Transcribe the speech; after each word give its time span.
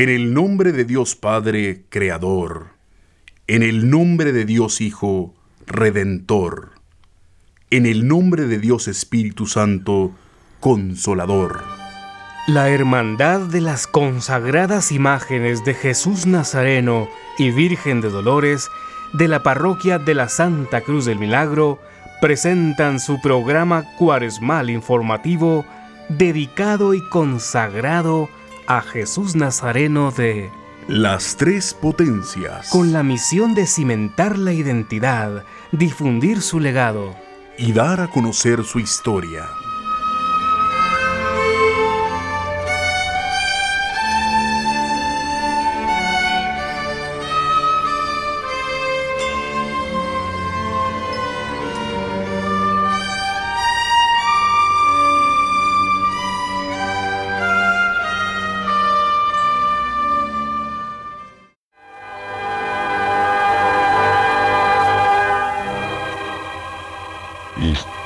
En 0.00 0.10
el 0.10 0.32
nombre 0.32 0.70
de 0.70 0.84
Dios 0.84 1.16
Padre, 1.16 1.82
Creador, 1.88 2.68
en 3.48 3.64
el 3.64 3.90
nombre 3.90 4.30
de 4.30 4.44
Dios 4.44 4.80
Hijo, 4.80 5.34
Redentor, 5.66 6.70
en 7.70 7.84
el 7.84 8.06
nombre 8.06 8.44
de 8.44 8.60
Dios 8.60 8.86
Espíritu 8.86 9.48
Santo, 9.48 10.12
Consolador. 10.60 11.64
La 12.46 12.68
Hermandad 12.68 13.40
de 13.40 13.60
las 13.60 13.88
consagradas 13.88 14.92
imágenes 14.92 15.64
de 15.64 15.74
Jesús 15.74 16.26
Nazareno 16.26 17.08
y 17.36 17.50
Virgen 17.50 18.00
de 18.00 18.10
Dolores 18.10 18.68
de 19.14 19.26
la 19.26 19.42
Parroquia 19.42 19.98
de 19.98 20.14
la 20.14 20.28
Santa 20.28 20.82
Cruz 20.82 21.06
del 21.06 21.18
Milagro 21.18 21.80
presentan 22.20 23.00
su 23.00 23.20
programa 23.20 23.82
cuaresmal 23.96 24.70
informativo 24.70 25.64
dedicado 26.08 26.94
y 26.94 27.00
consagrado 27.08 28.30
a 28.68 28.82
Jesús 28.82 29.34
Nazareno 29.34 30.10
de 30.10 30.50
Las 30.88 31.36
Tres 31.36 31.72
Potencias. 31.72 32.68
Con 32.68 32.92
la 32.92 33.02
misión 33.02 33.54
de 33.54 33.66
cimentar 33.66 34.36
la 34.36 34.52
identidad, 34.52 35.46
difundir 35.72 36.42
su 36.42 36.60
legado 36.60 37.16
y 37.56 37.72
dar 37.72 38.02
a 38.02 38.08
conocer 38.08 38.64
su 38.64 38.78
historia. 38.78 39.46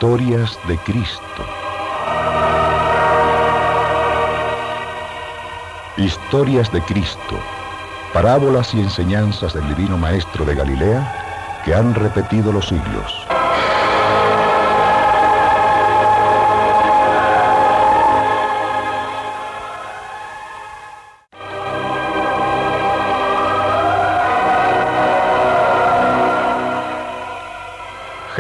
Historias 0.03 0.58
de 0.67 0.77
Cristo. 0.78 1.47
Historias 5.97 6.72
de 6.72 6.83
Cristo, 6.83 7.39
parábolas 8.12 8.75
y 8.75 8.81
enseñanzas 8.81 9.55
del 9.55 9.69
Divino 9.69 9.97
Maestro 9.97 10.44
de 10.44 10.56
Galilea 10.56 11.62
que 11.64 11.72
han 11.72 11.94
repetido 11.94 12.50
los 12.50 12.67
siglos. 12.67 13.22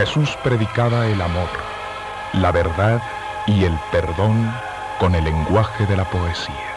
Jesús 0.04 0.36
predicaba 0.42 1.06
el 1.06 1.22
amor, 1.22 1.48
la 2.32 2.50
verdad 2.50 3.00
y 3.46 3.62
el 3.62 3.78
perdón 3.92 4.52
con 4.98 5.14
el 5.14 5.22
lenguaje 5.22 5.86
de 5.86 5.96
la 5.96 6.04
poesía. 6.10 6.74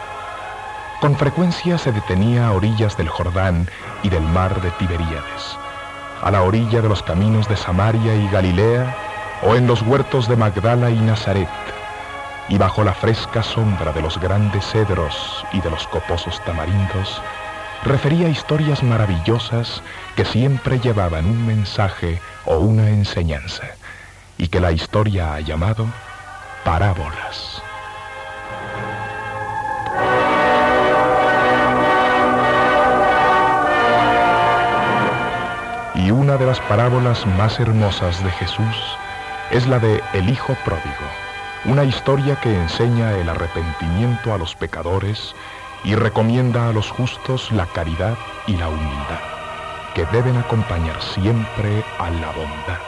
Con 1.02 1.16
frecuencia 1.16 1.80
se 1.80 1.92
detenía 1.92 2.46
a 2.46 2.52
orillas 2.52 2.96
del 2.98 3.10
Jordán 3.10 3.68
y 4.04 4.10
del 4.10 4.22
mar 4.22 4.62
de 4.62 4.70
Tiberíades, 4.74 5.58
a 6.22 6.30
la 6.30 6.44
orilla 6.44 6.84
de 6.84 6.88
los 6.88 7.02
caminos 7.02 7.50
de 7.50 7.58
Samaria 7.58 8.14
y 8.14 8.30
Galilea 8.30 8.96
o 9.42 9.56
en 9.56 9.66
los 9.66 9.82
huertos 9.82 10.28
de 10.28 10.36
Magdala 10.36 10.92
y 10.92 11.00
Nazaret, 11.00 11.50
y 12.48 12.60
bajo 12.60 12.84
la 12.84 12.94
fresca 12.94 13.42
sombra 13.42 13.92
de 13.92 14.04
los 14.04 14.20
grandes 14.20 14.64
cedros 14.68 15.44
y 15.52 15.62
de 15.62 15.72
los 15.72 15.88
coposos 15.88 16.40
tamarindos, 16.46 17.24
refería 17.86 18.30
historias 18.30 18.84
maravillosas 18.84 19.82
que 20.16 20.26
siempre 20.26 20.80
llevaban 20.80 21.26
un 21.26 21.48
mensaje 21.48 22.22
o 22.46 22.58
una 22.58 22.90
enseñanza, 22.90 23.64
y 24.38 24.48
que 24.48 24.60
la 24.60 24.72
historia 24.72 25.34
ha 25.34 25.40
llamado 25.40 25.86
parábolas. 26.64 27.62
Y 35.96 36.12
una 36.12 36.38
de 36.38 36.46
las 36.46 36.60
parábolas 36.62 37.26
más 37.26 37.60
hermosas 37.60 38.24
de 38.24 38.30
Jesús 38.32 38.98
es 39.52 39.66
la 39.68 39.80
de 39.80 40.04
El 40.14 40.30
Hijo 40.30 40.56
Pródigo, 40.66 41.08
una 41.66 41.84
historia 41.84 42.36
que 42.42 42.54
enseña 42.54 43.14
el 43.14 43.30
arrepentimiento 43.30 44.34
a 44.34 44.38
los 44.38 44.56
pecadores 44.56 45.34
y 45.84 45.96
recomienda 45.96 46.70
a 46.70 46.74
los 46.74 46.92
justos 46.92 47.52
la 47.52 47.66
caridad 47.68 48.18
y 48.48 48.58
la 48.58 48.70
humildad, 48.70 49.20
que 49.96 50.06
deben 50.08 50.38
acompañar 50.38 51.02
siempre 51.02 51.84
a 51.98 52.10
la 52.12 52.28
bondad. 52.32 52.80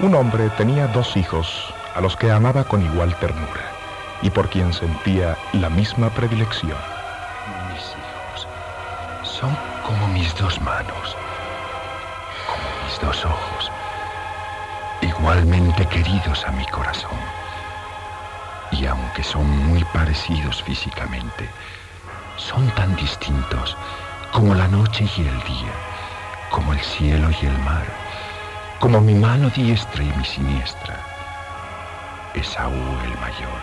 Un 0.00 0.14
hombre 0.14 0.50
tenía 0.58 0.88
dos 0.88 1.16
hijos 1.16 1.72
a 1.94 2.00
los 2.00 2.16
que 2.16 2.30
amaba 2.30 2.64
con 2.64 2.82
igual 2.82 3.14
ternura 3.20 3.70
y 4.22 4.30
por 4.30 4.50
quien 4.50 4.72
sentía 4.72 5.38
la 5.52 5.70
misma 5.70 6.10
predilección. 6.10 6.76
Mis 7.72 7.82
hijos 7.82 8.48
son 9.22 9.56
como 9.86 10.08
mis 10.08 10.34
dos 10.34 10.60
manos, 10.60 11.16
como 12.46 12.84
mis 12.84 13.00
dos 13.00 13.24
ojos 13.24 13.70
igualmente 15.02 15.86
queridos 15.86 16.44
a 16.46 16.50
mi 16.52 16.66
corazón. 16.66 17.18
Y 18.72 18.86
aunque 18.86 19.22
son 19.22 19.46
muy 19.68 19.84
parecidos 19.84 20.62
físicamente, 20.62 21.48
son 22.36 22.68
tan 22.74 22.94
distintos 22.96 23.76
como 24.32 24.54
la 24.54 24.68
noche 24.68 25.04
y 25.16 25.20
el 25.20 25.42
día, 25.42 25.72
como 26.50 26.72
el 26.72 26.80
cielo 26.80 27.30
y 27.30 27.46
el 27.46 27.58
mar, 27.58 27.86
como 28.78 29.00
mi 29.00 29.14
mano 29.14 29.50
diestra 29.50 30.02
y 30.02 30.12
mi 30.12 30.24
siniestra. 30.24 30.98
Esaú 32.34 33.00
el 33.04 33.18
mayor 33.18 33.60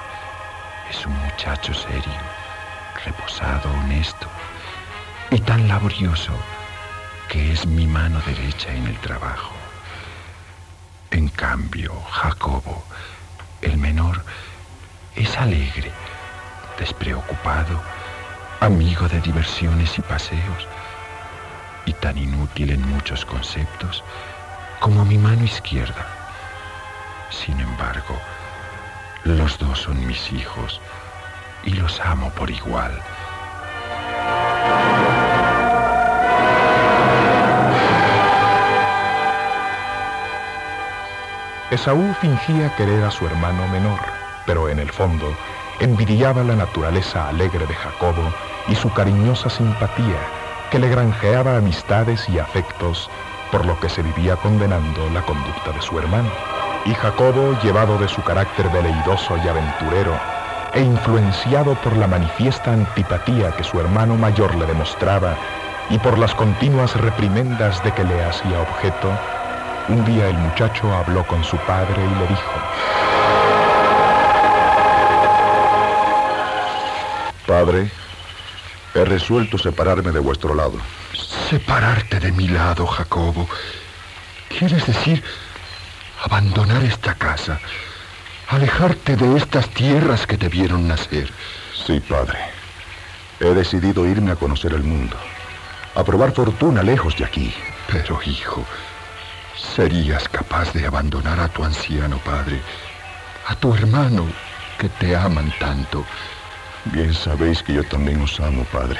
es 0.89 1.05
un 1.05 1.13
muchacho 1.19 1.73
serio, 1.73 2.13
reposado, 3.05 3.71
honesto 3.71 4.27
y 5.31 5.39
tan 5.39 5.67
laborioso 5.67 6.33
que 7.29 7.51
es 7.51 7.65
mi 7.65 7.87
mano 7.87 8.21
derecha 8.25 8.73
en 8.73 8.87
el 8.87 8.97
trabajo. 8.99 9.53
En 11.11 11.27
cambio, 11.29 11.93
Jacobo, 12.11 12.83
el 13.61 13.77
menor, 13.77 14.23
es 15.17 15.37
alegre, 15.37 15.91
despreocupado, 16.77 17.81
amigo 18.59 19.07
de 19.07 19.19
diversiones 19.21 19.97
y 19.97 20.01
paseos, 20.01 20.67
y 21.85 21.93
tan 21.93 22.17
inútil 22.17 22.71
en 22.71 22.87
muchos 22.87 23.25
conceptos 23.25 24.03
como 24.79 25.03
mi 25.05 25.17
mano 25.17 25.43
izquierda. 25.43 26.05
Sin 27.29 27.59
embargo, 27.59 28.15
los 29.23 29.57
dos 29.57 29.81
son 29.81 30.05
mis 30.05 30.31
hijos 30.31 30.79
y 31.63 31.71
los 31.71 31.99
amo 31.99 32.29
por 32.31 32.49
igual. 32.49 33.01
Esaú 41.69 42.13
fingía 42.21 42.73
querer 42.77 43.03
a 43.03 43.11
su 43.11 43.27
hermano 43.27 43.67
menor, 43.67 44.16
pero 44.47 44.69
en 44.69 44.79
el 44.79 44.89
fondo 44.89 45.31
envidiaba 45.79 46.43
la 46.43 46.55
naturaleza 46.55 47.29
alegre 47.29 47.67
de 47.67 47.75
Jacobo 47.75 48.33
y 48.67 48.73
su 48.73 48.91
cariñosa 48.91 49.51
simpatía 49.51 50.17
que 50.71 50.79
le 50.79 50.89
granjeaba 50.89 51.57
amistades 51.57 52.27
y 52.27 52.39
afectos, 52.39 53.09
por 53.51 53.65
lo 53.65 53.79
que 53.79 53.89
se 53.89 54.01
vivía 54.01 54.35
condenando 54.37 55.07
la 55.11 55.21
conducta 55.21 55.71
de 55.71 55.81
su 55.81 55.99
hermano. 55.99 56.29
Y 56.85 56.93
Jacobo, 56.93 57.57
llevado 57.61 57.97
de 57.97 58.07
su 58.07 58.21
carácter 58.23 58.69
veleidoso 58.69 59.37
y 59.37 59.47
aventurero, 59.47 60.13
e 60.73 60.81
influenciado 60.81 61.75
por 61.75 61.95
la 61.95 62.07
manifiesta 62.07 62.73
antipatía 62.73 63.51
que 63.55 63.63
su 63.63 63.79
hermano 63.79 64.15
mayor 64.15 64.53
le 64.55 64.65
demostraba 64.65 65.35
y 65.89 65.97
por 65.99 66.17
las 66.17 66.35
continuas 66.35 66.95
reprimendas 66.99 67.81
de 67.83 67.93
que 67.93 68.03
le 68.03 68.23
hacía 68.23 68.59
objeto, 68.59 69.09
un 69.87 70.03
día 70.03 70.27
el 70.27 70.37
muchacho 70.37 70.93
habló 70.93 71.25
con 71.25 71.43
su 71.43 71.57
padre 71.59 71.95
y 71.95 72.19
le 72.19 72.27
dijo, 72.27 72.51
Padre, 77.47 77.89
he 78.93 79.05
resuelto 79.05 79.57
separarme 79.57 80.11
de 80.11 80.19
vuestro 80.19 80.53
lado. 80.53 80.77
Separarte 81.49 82.19
de 82.19 82.31
mi 82.31 82.47
lado, 82.47 82.85
Jacobo. 82.85 83.47
¿Quieres 84.49 84.85
decir 84.85 85.23
abandonar 86.23 86.83
esta 86.83 87.15
casa? 87.15 87.59
Alejarte 88.49 89.15
de 89.15 89.37
estas 89.37 89.69
tierras 89.69 90.27
que 90.27 90.37
te 90.37 90.49
vieron 90.49 90.87
nacer. 90.87 91.31
Sí, 91.85 91.99
padre. 92.01 92.37
He 93.39 93.53
decidido 93.53 94.05
irme 94.05 94.31
a 94.31 94.35
conocer 94.35 94.73
el 94.73 94.83
mundo, 94.83 95.15
a 95.95 96.03
probar 96.03 96.33
fortuna 96.33 96.83
lejos 96.83 97.15
de 97.17 97.25
aquí. 97.25 97.53
Pero, 97.87 98.19
hijo, 98.25 98.65
¿Serías 99.75 100.29
capaz 100.29 100.71
de 100.73 100.85
abandonar 100.85 101.39
a 101.39 101.47
tu 101.47 101.63
anciano 101.63 102.19
padre, 102.19 102.61
a 103.47 103.55
tu 103.55 103.73
hermano 103.73 104.25
que 104.77 104.87
te 104.89 105.15
aman 105.15 105.51
tanto. 105.59 106.05
Bien 106.91 107.13
sabéis 107.13 107.61
que 107.63 107.73
yo 107.73 107.83
también 107.83 108.21
os 108.21 108.39
amo, 108.39 108.63
padre. 108.65 108.99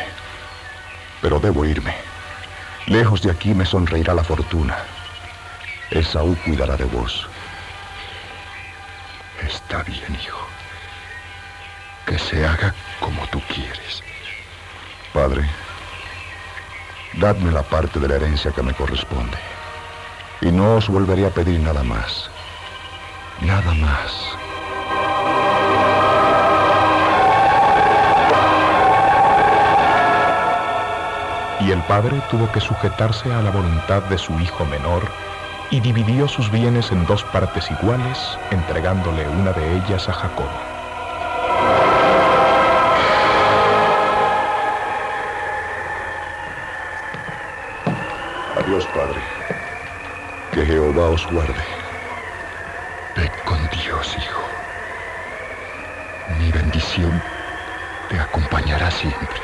Pero 1.21 1.39
debo 1.39 1.65
irme. 1.65 1.95
Lejos 2.87 3.21
de 3.21 3.31
aquí 3.31 3.53
me 3.53 3.65
sonreirá 3.65 4.13
la 4.13 4.23
fortuna. 4.23 4.77
Esaú 5.89 6.35
cuidará 6.43 6.75
de 6.75 6.85
vos. 6.85 7.27
Está 9.41 9.83
bien, 9.83 10.17
hijo. 10.21 10.47
Que 12.05 12.19
se 12.19 12.45
haga 12.45 12.73
como 12.99 13.25
tú 13.27 13.41
quieres. 13.53 14.03
Padre, 15.13 15.49
dadme 17.13 17.51
la 17.51 17.63
parte 17.63 17.99
de 17.99 18.07
la 18.07 18.15
herencia 18.15 18.51
que 18.51 18.63
me 18.63 18.73
corresponde. 18.73 19.37
Y 20.41 20.51
no 20.51 20.75
os 20.75 20.87
volveré 20.87 21.25
a 21.25 21.29
pedir 21.29 21.59
nada 21.59 21.83
más. 21.83 22.29
Nada 23.41 23.73
más. 23.73 24.37
Y 31.67 31.71
el 31.71 31.81
padre 31.81 32.21
tuvo 32.31 32.49
que 32.49 32.61
sujetarse 32.61 33.29
a 33.33 33.41
la 33.41 33.51
voluntad 33.51 34.01
de 34.03 34.17
su 34.17 34.39
hijo 34.39 34.63
menor 34.67 35.03
y 35.69 35.81
dividió 35.81 36.25
sus 36.29 36.49
bienes 36.49 36.93
en 36.93 37.05
dos 37.05 37.25
partes 37.25 37.69
iguales, 37.69 38.39
entregándole 38.51 39.27
una 39.27 39.51
de 39.51 39.75
ellas 39.75 40.07
a 40.07 40.13
Jacob. 40.13 40.47
Adiós, 48.55 48.87
Padre. 48.95 49.19
Que 50.53 50.65
Jehová 50.65 51.09
os 51.09 51.29
guarde. 51.29 51.53
Ve 53.17 53.29
con 53.43 53.59
Dios, 53.71 54.15
hijo. 54.17 54.41
Mi 56.39 56.49
bendición 56.49 57.21
te 58.07 58.17
acompañará 58.17 58.89
siempre. 58.89 59.41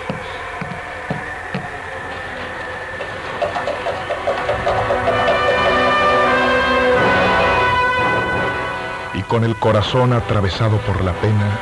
Con 9.34 9.44
el 9.44 9.56
corazón 9.56 10.14
atravesado 10.14 10.78
por 10.82 11.04
la 11.04 11.12
pena, 11.14 11.58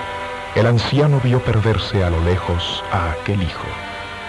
el 0.56 0.68
anciano 0.68 1.22
vio 1.24 1.42
perderse 1.42 2.04
a 2.04 2.10
lo 2.10 2.22
lejos 2.26 2.84
a 2.92 3.12
aquel 3.12 3.42
hijo, 3.42 3.66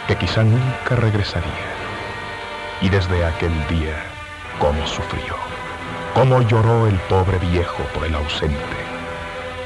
que 0.06 0.14
quizá 0.14 0.44
nunca 0.44 0.94
regresaría. 0.94 1.66
Y 2.82 2.88
desde 2.88 3.24
aquel 3.24 3.52
día, 3.66 3.96
cómo 4.60 4.86
sufrió, 4.86 5.34
cómo 6.14 6.40
lloró 6.42 6.86
el 6.86 6.94
pobre 7.08 7.36
viejo 7.38 7.82
por 7.92 8.04
el 8.04 8.14
ausente. 8.14 8.78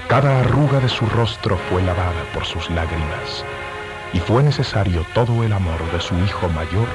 Cada 0.08 0.40
arruga 0.40 0.80
de 0.80 0.88
su 0.88 1.04
rostro 1.10 1.58
fue 1.68 1.82
lavada 1.82 2.24
por 2.32 2.46
sus 2.46 2.70
lágrimas, 2.70 3.44
y 4.14 4.20
fue 4.20 4.42
necesario 4.42 5.04
todo 5.12 5.44
el 5.44 5.52
amor 5.52 5.84
de 5.92 6.00
su 6.00 6.14
hijo 6.20 6.48
mayor 6.48 6.88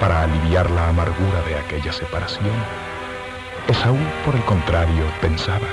para 0.00 0.24
aliviar 0.24 0.68
la 0.68 0.88
amargura 0.88 1.42
de 1.46 1.60
aquella 1.60 1.92
separación. 1.92 2.87
Esaú, 3.68 3.98
por 4.24 4.34
el 4.34 4.42
contrario, 4.44 5.04
pensaba. 5.20 5.68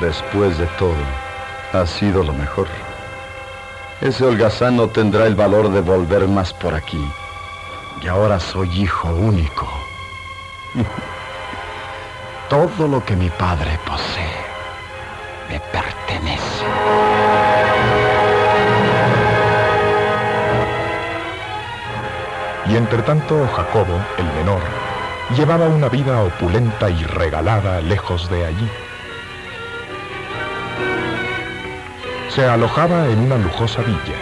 Después 0.00 0.56
de 0.56 0.66
todo, 0.78 1.04
ha 1.74 1.86
sido 1.86 2.22
lo 2.22 2.32
mejor. 2.32 2.66
Ese 4.00 4.24
holgazán 4.24 4.76
no 4.76 4.88
tendrá 4.88 5.26
el 5.26 5.34
valor 5.34 5.70
de 5.70 5.80
volver 5.80 6.26
más 6.26 6.52
por 6.54 6.74
aquí. 6.74 7.04
Y 8.02 8.08
ahora 8.08 8.40
soy 8.40 8.68
hijo 8.82 9.08
único. 9.14 9.68
Todo 12.48 12.88
lo 12.88 13.04
que 13.04 13.14
mi 13.14 13.30
padre 13.30 13.78
posee 13.86 14.41
Y 22.72 22.76
entre 22.76 23.02
tanto, 23.02 23.46
Jacobo, 23.48 24.00
el 24.16 24.24
menor, 24.32 24.62
llevaba 25.36 25.66
una 25.66 25.90
vida 25.90 26.22
opulenta 26.22 26.88
y 26.88 27.04
regalada 27.04 27.82
lejos 27.82 28.30
de 28.30 28.46
allí. 28.46 28.68
Se 32.30 32.46
alojaba 32.46 33.08
en 33.08 33.18
una 33.18 33.36
lujosa 33.36 33.82
villa, 33.82 34.16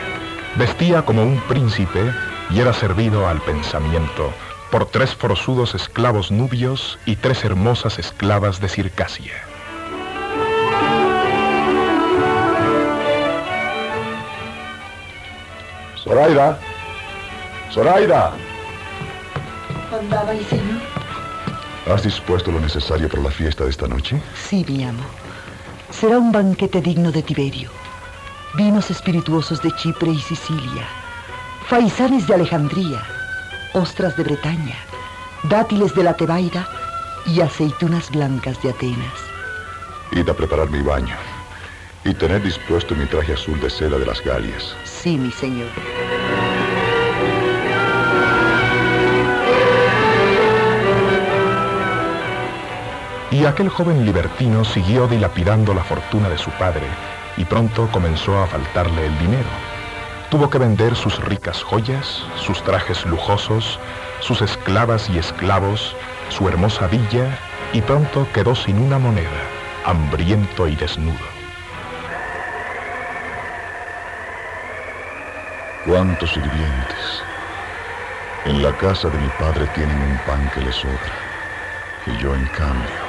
vestía 0.56 1.02
como 1.02 1.22
un 1.22 1.38
príncipe 1.42 2.12
y 2.50 2.58
era 2.58 2.72
servido 2.72 3.28
al 3.28 3.40
pensamiento 3.40 4.32
por 4.72 4.86
tres 4.86 5.14
forzudos 5.14 5.76
esclavos 5.76 6.32
nubios 6.32 6.98
y 7.06 7.14
tres 7.14 7.44
hermosas 7.44 8.00
esclavas 8.00 8.60
de 8.60 8.68
Circasia. 8.68 9.34
Zoraida. 16.02 16.58
Zoraida. 17.72 18.32
¿Andaba 19.92 20.30
ahí, 20.30 20.44
señor? 20.44 20.80
¿Has 21.92 22.02
dispuesto 22.02 22.50
lo 22.52 22.60
necesario 22.60 23.08
para 23.08 23.22
la 23.22 23.30
fiesta 23.30 23.64
de 23.64 23.70
esta 23.70 23.86
noche? 23.86 24.20
Sí, 24.34 24.64
mi 24.68 24.84
amo. 24.84 25.02
Será 25.90 26.18
un 26.18 26.32
banquete 26.32 26.80
digno 26.80 27.10
de 27.10 27.22
Tiberio. 27.22 27.70
Vinos 28.54 28.90
espirituosos 28.90 29.62
de 29.62 29.70
Chipre 29.72 30.10
y 30.10 30.20
Sicilia, 30.20 30.86
faisanes 31.66 32.26
de 32.26 32.34
Alejandría, 32.34 33.00
ostras 33.74 34.16
de 34.16 34.24
Bretaña, 34.24 34.76
dátiles 35.44 35.94
de 35.94 36.02
la 36.02 36.14
Tebaida 36.14 36.68
y 37.26 37.40
aceitunas 37.40 38.10
blancas 38.10 38.60
de 38.62 38.70
Atenas. 38.70 39.14
Id 40.12 40.28
a 40.28 40.34
preparar 40.34 40.68
mi 40.68 40.82
baño 40.82 41.14
y 42.04 42.12
tener 42.14 42.42
dispuesto 42.42 42.96
mi 42.96 43.06
traje 43.06 43.34
azul 43.34 43.60
de 43.60 43.70
seda 43.70 43.98
de 43.98 44.06
las 44.06 44.20
Galias. 44.24 44.74
Sí, 44.84 45.16
mi 45.16 45.30
señor. 45.30 45.68
Y 53.40 53.46
aquel 53.46 53.70
joven 53.70 54.04
libertino 54.04 54.66
siguió 54.66 55.08
dilapidando 55.08 55.72
la 55.72 55.82
fortuna 55.82 56.28
de 56.28 56.36
su 56.36 56.50
padre 56.50 56.86
y 57.38 57.46
pronto 57.46 57.88
comenzó 57.90 58.38
a 58.38 58.46
faltarle 58.46 59.06
el 59.06 59.18
dinero. 59.18 59.48
Tuvo 60.28 60.50
que 60.50 60.58
vender 60.58 60.94
sus 60.94 61.18
ricas 61.24 61.62
joyas, 61.62 62.22
sus 62.36 62.62
trajes 62.62 63.06
lujosos, 63.06 63.78
sus 64.20 64.42
esclavas 64.42 65.08
y 65.08 65.16
esclavos, 65.16 65.96
su 66.28 66.46
hermosa 66.48 66.86
villa 66.88 67.38
y 67.72 67.80
pronto 67.80 68.28
quedó 68.34 68.54
sin 68.54 68.78
una 68.78 68.98
moneda, 68.98 69.40
hambriento 69.86 70.68
y 70.68 70.76
desnudo. 70.76 71.16
¿Cuántos 75.86 76.30
sirvientes? 76.30 77.22
En 78.44 78.62
la 78.62 78.76
casa 78.76 79.08
de 79.08 79.16
mi 79.16 79.28
padre 79.38 79.66
tienen 79.68 79.96
un 79.96 80.18
pan 80.26 80.50
que 80.54 80.60
les 80.60 80.74
sobra. 80.74 81.14
Y 82.06 82.22
yo, 82.22 82.34
en 82.34 82.46
cambio, 82.48 82.99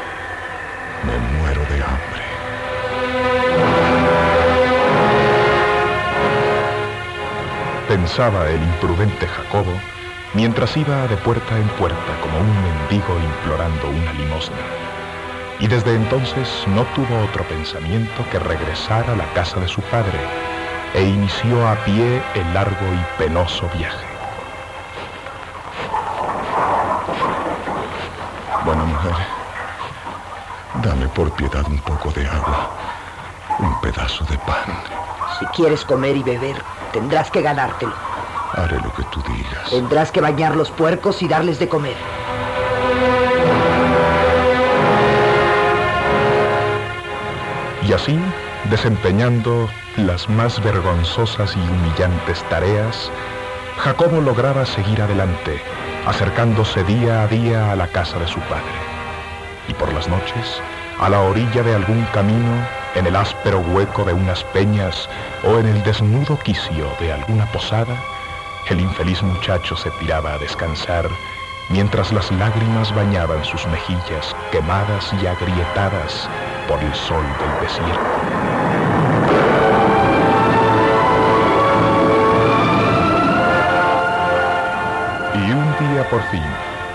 me 1.03 1.17
muero 1.37 1.61
de 1.65 1.83
hambre. 1.83 2.21
Pensaba 7.87 8.49
el 8.49 8.61
imprudente 8.61 9.27
Jacobo 9.27 9.73
mientras 10.33 10.77
iba 10.77 11.07
de 11.07 11.17
puerta 11.17 11.57
en 11.57 11.67
puerta 11.69 12.19
como 12.21 12.39
un 12.39 12.63
mendigo 12.63 13.19
implorando 13.19 13.89
una 13.89 14.13
limosna. 14.13 14.57
Y 15.59 15.67
desde 15.67 15.95
entonces 15.95 16.47
no 16.67 16.83
tuvo 16.95 17.23
otro 17.23 17.43
pensamiento 17.45 18.25
que 18.31 18.39
regresar 18.39 19.09
a 19.09 19.15
la 19.15 19.25
casa 19.33 19.59
de 19.59 19.67
su 19.67 19.81
padre 19.81 20.19
e 20.93 21.03
inició 21.03 21.67
a 21.67 21.75
pie 21.83 22.21
el 22.35 22.53
largo 22.53 22.85
y 22.93 23.21
penoso 23.21 23.69
viaje. 23.77 24.05
Buena 28.65 28.83
mujer, 28.85 29.40
dame 30.81 31.07
por 31.09 31.31
piedad 31.31 31.65
un 31.67 31.79
poco 31.79 32.11
de 32.11 32.27
agua, 32.27 32.71
un 33.59 33.79
pedazo 33.81 34.25
de 34.25 34.37
pan. 34.39 34.81
Si 35.39 35.45
quieres 35.47 35.85
comer 35.85 36.17
y 36.17 36.23
beber, 36.23 36.61
tendrás 36.91 37.29
que 37.29 37.41
ganártelo. 37.41 37.93
Haré 38.53 38.77
lo 38.77 38.93
que 38.93 39.03
tú 39.11 39.21
digas. 39.27 39.69
Tendrás 39.69 40.11
que 40.11 40.21
bañar 40.21 40.55
los 40.55 40.71
puercos 40.71 41.21
y 41.21 41.27
darles 41.27 41.59
de 41.59 41.69
comer. 41.69 41.95
Y 47.87 47.93
así, 47.93 48.19
desempeñando 48.69 49.69
las 49.97 50.29
más 50.29 50.61
vergonzosas 50.63 51.55
y 51.55 51.59
humillantes 51.59 52.43
tareas, 52.49 53.11
Jacobo 53.77 54.21
lograba 54.21 54.65
seguir 54.65 55.01
adelante, 55.01 55.61
acercándose 56.05 56.83
día 56.83 57.23
a 57.23 57.27
día 57.27 57.71
a 57.71 57.75
la 57.75 57.87
casa 57.87 58.19
de 58.19 58.27
su 58.27 58.39
padre. 58.41 58.90
Y 59.67 59.73
por 59.73 59.91
las 59.93 60.07
noches, 60.07 60.61
a 60.99 61.09
la 61.09 61.21
orilla 61.21 61.63
de 61.63 61.75
algún 61.75 62.03
camino, 62.13 62.67
en 62.95 63.07
el 63.07 63.15
áspero 63.15 63.59
hueco 63.59 64.03
de 64.03 64.13
unas 64.13 64.43
peñas 64.45 65.09
o 65.43 65.57
en 65.59 65.67
el 65.67 65.83
desnudo 65.83 66.37
quicio 66.39 66.91
de 66.99 67.13
alguna 67.13 67.45
posada, 67.51 67.95
el 68.69 68.79
infeliz 68.79 69.21
muchacho 69.23 69.75
se 69.75 69.89
tiraba 69.91 70.33
a 70.33 70.37
descansar 70.37 71.09
mientras 71.71 72.11
las 72.11 72.31
lágrimas 72.31 72.93
bañaban 72.93 73.43
sus 73.45 73.65
mejillas 73.67 74.35
quemadas 74.51 75.11
y 75.21 75.25
agrietadas 75.25 76.29
por 76.67 76.79
el 76.83 76.93
sol 76.93 77.23
del 77.39 77.67
desierto. 77.67 78.01
Y 85.33 85.51
un 85.51 85.75
día 85.79 86.09
por 86.09 86.21
fin, 86.29 86.43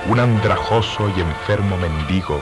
un 0.08 0.20
andrajoso 0.20 1.10
y 1.16 1.20
enfermo 1.20 1.76
mendigo, 1.76 2.40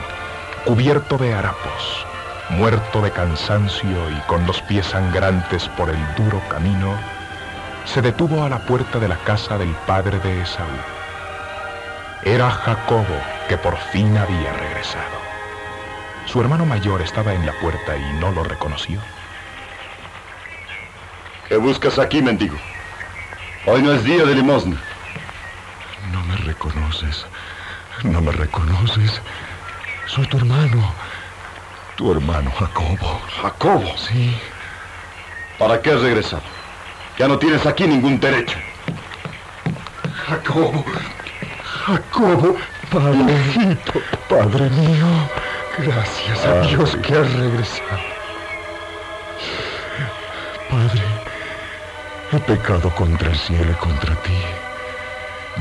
cubierto 0.65 1.17
de 1.17 1.33
harapos, 1.33 2.05
muerto 2.49 3.01
de 3.01 3.11
cansancio 3.11 4.09
y 4.11 4.19
con 4.27 4.45
los 4.45 4.61
pies 4.63 4.85
sangrantes 4.85 5.67
por 5.69 5.89
el 5.89 6.15
duro 6.15 6.41
camino, 6.49 6.95
se 7.85 8.01
detuvo 8.01 8.43
a 8.43 8.49
la 8.49 8.59
puerta 8.59 8.99
de 8.99 9.07
la 9.07 9.17
casa 9.17 9.57
del 9.57 9.73
padre 9.87 10.19
de 10.19 10.41
Esaú. 10.41 10.67
Era 12.23 12.51
Jacobo 12.51 13.17
que 13.47 13.57
por 13.57 13.77
fin 13.77 14.15
había 14.17 14.53
regresado. 14.53 15.25
Su 16.25 16.41
hermano 16.41 16.65
mayor 16.65 17.01
estaba 17.01 17.33
en 17.33 17.45
la 17.45 17.53
puerta 17.53 17.97
y 17.97 18.13
no 18.19 18.31
lo 18.31 18.43
reconoció. 18.43 18.99
¿Qué 21.47 21.57
buscas 21.57 21.99
aquí, 21.99 22.21
mendigo? 22.21 22.57
Hoy 23.67 23.81
no 23.81 23.93
es 23.93 24.03
día 24.03 24.23
de 24.23 24.35
limosna. 24.35 24.77
No 26.11 26.23
me 26.23 26.35
reconoces. 26.37 27.25
No 28.03 28.21
me 28.21 28.31
reconoces. 28.31 29.21
Soy 30.07 30.27
tu 30.27 30.37
hermano. 30.37 30.93
Tu 31.95 32.11
hermano 32.11 32.51
Jacobo. 32.51 33.21
¿Jacobo? 33.41 33.97
Sí. 33.97 34.37
¿Para 35.57 35.81
qué 35.81 35.91
has 35.91 36.01
regresado? 36.01 36.43
Ya 37.17 37.27
no 37.27 37.39
tienes 37.39 37.65
aquí 37.65 37.87
ningún 37.87 38.19
derecho. 38.19 38.57
Jacobo. 40.27 40.83
Jacobo. 41.85 42.57
Padrecito. 42.91 43.93
Padre 44.29 44.69
mío. 44.69 45.29
Gracias 45.77 46.45
a 46.45 46.61
Dios 46.61 46.97
que 46.97 47.13
has 47.13 47.33
regresado. 47.33 47.99
Padre, 50.69 51.03
he 52.31 52.39
pecado 52.39 52.89
contra 52.95 53.29
el 53.29 53.37
cielo 53.37 53.71
y 53.71 53.75
contra 53.75 54.15
ti. 54.23 54.37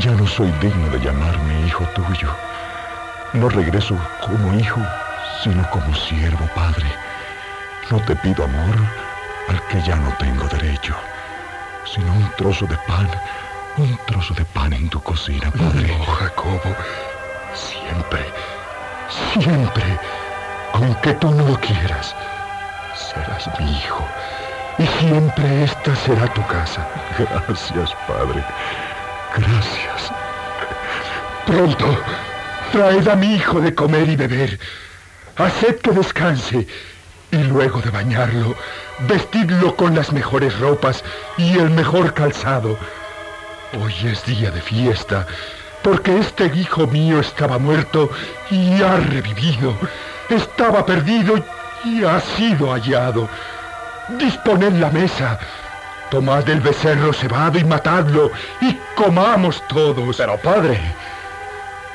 Ya 0.00 0.10
no 0.10 0.26
soy 0.26 0.50
digno 0.60 0.88
de 0.88 0.98
llamarme 0.98 1.66
hijo 1.66 1.84
tuyo. 1.94 2.28
No 3.32 3.48
regreso 3.48 3.96
como 4.20 4.52
hijo, 4.58 4.80
sino 5.42 5.68
como 5.70 5.94
siervo, 5.94 6.48
Padre. 6.54 6.86
No 7.90 8.00
te 8.00 8.16
pido 8.16 8.44
amor 8.44 8.76
al 9.48 9.62
que 9.68 9.80
ya 9.82 9.94
no 9.96 10.10
tengo 10.18 10.48
derecho, 10.48 10.96
sino 11.84 12.12
un 12.12 12.28
trozo 12.36 12.66
de 12.66 12.76
pan, 12.88 13.08
un 13.76 13.96
trozo 14.06 14.34
de 14.34 14.44
pan 14.46 14.72
en 14.72 14.88
tu 14.88 15.00
cocina, 15.00 15.50
Padre. 15.52 15.96
No, 15.96 16.04
Jacobo. 16.04 16.74
Siempre, 17.54 18.24
siempre, 19.32 19.98
aunque 20.72 21.12
tú 21.14 21.30
no 21.30 21.46
lo 21.46 21.60
quieras, 21.60 22.16
serás 22.96 23.48
mi 23.60 23.70
hijo. 23.78 24.04
Y 24.78 24.86
siempre 24.98 25.64
esta 25.64 25.94
será 25.94 26.26
tu 26.34 26.44
casa. 26.46 26.84
Gracias, 27.16 27.94
Padre. 28.08 28.44
Gracias. 29.36 30.12
Pronto, 31.46 31.98
traed 32.72 33.08
a 33.08 33.16
mi 33.16 33.34
hijo 33.34 33.60
de 33.60 33.74
comer 33.74 34.08
y 34.08 34.16
beber. 34.16 34.58
Haced 35.36 35.80
que 35.80 35.90
descanse. 35.90 36.66
Y 37.30 37.36
luego 37.38 37.80
de 37.80 37.90
bañarlo, 37.90 38.54
vestidlo 39.08 39.74
con 39.74 39.94
las 39.96 40.12
mejores 40.12 40.56
ropas 40.60 41.02
y 41.36 41.58
el 41.58 41.70
mejor 41.70 42.14
calzado. 42.14 42.78
Hoy 43.82 43.94
es 44.04 44.24
día 44.24 44.52
de 44.52 44.62
fiesta, 44.62 45.26
porque 45.82 46.16
este 46.16 46.46
hijo 46.54 46.86
mío 46.86 47.18
estaba 47.18 47.58
muerto 47.58 48.08
y 48.50 48.80
ha 48.82 48.96
revivido. 48.96 49.76
Estaba 50.28 50.86
perdido 50.86 51.44
y 51.84 52.04
ha 52.04 52.20
sido 52.20 52.70
hallado. 52.70 53.28
Disponed 54.10 54.74
la 54.74 54.90
mesa. 54.90 55.40
Tomad 56.14 56.48
el 56.48 56.60
becerro 56.60 57.12
cebado 57.12 57.58
y 57.58 57.64
matadlo, 57.64 58.30
y 58.60 58.78
comamos 58.94 59.60
todos. 59.66 60.16
Pero 60.16 60.36
padre, 60.36 60.80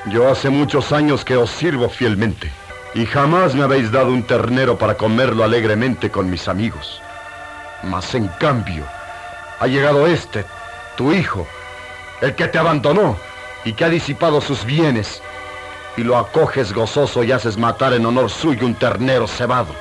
yo 0.08 0.30
hace 0.30 0.50
muchos 0.50 0.92
años 0.92 1.24
que 1.24 1.38
os 1.38 1.50
sirvo 1.50 1.88
fielmente, 1.88 2.52
y 2.94 3.06
jamás 3.06 3.56
me 3.56 3.64
habéis 3.64 3.94
dado 3.94 4.10
un 4.10 4.24
ternero 4.24 4.78
para 4.78 4.96
comerlo 4.96 5.46
alegremente 5.46 6.12
con 6.12 6.30
mis 6.30 6.50
amigos. 6.50 7.02
Mas 7.84 8.14
en 8.14 8.28
cambio, 8.28 8.84
ha 9.62 9.68
llegado 9.68 10.06
este, 10.06 10.44
tu 10.98 11.14
hijo, 11.14 11.48
el 12.20 12.36
que 12.36 12.50
te 12.50 12.58
abandonó 12.58 13.16
y 13.64 13.72
que 13.72 13.86
ha 13.86 13.90
disipado 13.90 14.42
sus 14.42 14.66
bienes, 14.66 15.22
y 15.96 16.04
lo 16.04 16.18
acoges 16.18 16.74
gozoso 16.74 17.24
y 17.24 17.32
haces 17.32 17.56
matar 17.56 17.94
en 17.94 18.06
honor 18.06 18.30
suyo 18.30 18.66
un 18.66 18.76
ternero 18.76 19.30
cebado. 19.30 19.74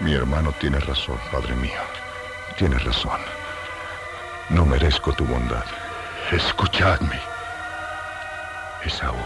Mi 0.00 0.14
hermano 0.14 0.54
tiene 0.58 0.80
razón, 0.80 1.18
Padre 1.30 1.54
mío. 1.56 2.03
Tiene 2.56 2.78
razón. 2.78 3.20
No 4.48 4.64
merezco 4.64 5.12
tu 5.12 5.24
bondad. 5.24 5.64
Escuchadme. 6.30 7.20
Esaú, 8.84 9.16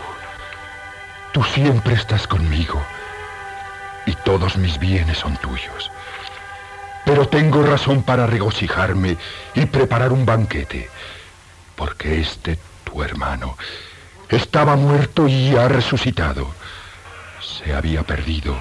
tú 1.33 1.43
siempre 1.43 1.95
estás 1.95 2.27
conmigo 2.27 2.83
y 4.07 4.13
todos 4.25 4.57
mis 4.57 4.79
bienes 4.79 5.19
son 5.19 5.37
tuyos. 5.37 5.91
Pero 7.05 7.27
tengo 7.29 7.63
razón 7.63 8.03
para 8.03 8.27
regocijarme 8.27 9.17
y 9.55 9.67
preparar 9.67 10.13
un 10.13 10.25
banquete, 10.25 10.89
porque 11.75 12.21
este, 12.21 12.59
tu 12.85 13.03
hermano, 13.03 13.57
estaba 14.29 14.77
muerto 14.77 15.27
y 15.27 15.57
ha 15.57 15.69
resucitado. 15.69 16.51
Se 17.41 17.75
había 17.75 18.03
perdido 18.03 18.57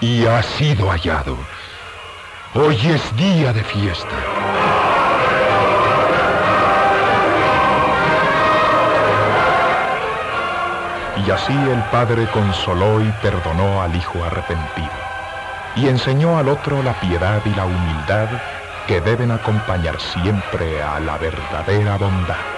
y 0.00 0.26
ha 0.26 0.42
sido 0.42 0.90
hallado. 0.90 1.36
Hoy 2.56 2.76
es 2.76 3.16
día 3.16 3.52
de 3.52 3.64
fiesta. 3.64 4.14
Y 11.26 11.30
así 11.32 11.52
el 11.52 11.82
padre 11.90 12.28
consoló 12.32 13.00
y 13.00 13.10
perdonó 13.20 13.82
al 13.82 13.96
hijo 13.96 14.22
arrepentido, 14.22 14.88
y 15.74 15.88
enseñó 15.88 16.38
al 16.38 16.48
otro 16.48 16.80
la 16.84 16.92
piedad 17.00 17.42
y 17.44 17.52
la 17.56 17.66
humildad 17.66 18.28
que 18.86 19.00
deben 19.00 19.32
acompañar 19.32 20.00
siempre 20.00 20.80
a 20.80 21.00
la 21.00 21.18
verdadera 21.18 21.96
bondad. 21.96 22.53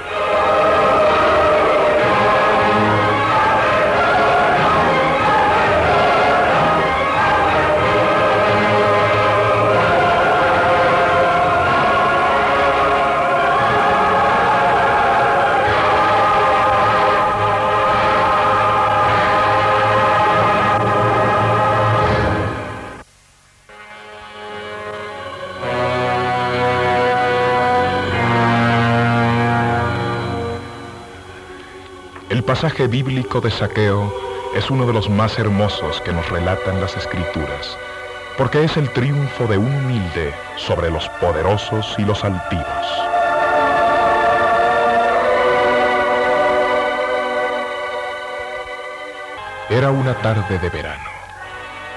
Pasaje 32.56 32.86
bíblico 32.86 33.42
de 33.42 33.50
Saqueo 33.50 34.10
es 34.54 34.70
uno 34.70 34.86
de 34.86 34.94
los 34.94 35.10
más 35.10 35.38
hermosos 35.38 36.00
que 36.00 36.10
nos 36.10 36.26
relatan 36.30 36.80
las 36.80 36.96
escrituras, 36.96 37.76
porque 38.38 38.64
es 38.64 38.78
el 38.78 38.88
triunfo 38.94 39.46
de 39.46 39.58
un 39.58 39.66
humilde 39.66 40.32
sobre 40.56 40.90
los 40.90 41.06
poderosos 41.20 41.94
y 41.98 42.04
los 42.06 42.24
altivos. 42.24 42.86
Era 49.68 49.90
una 49.90 50.14
tarde 50.22 50.58
de 50.58 50.70
verano. 50.70 51.10